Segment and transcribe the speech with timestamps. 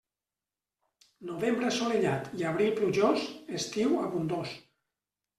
[1.29, 3.27] Novembre assolellat i abril plujós,
[3.59, 4.55] estiu abundós.